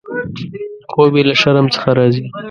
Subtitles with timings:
[0.91, 2.25] خوب یې له شرم څخه راځي.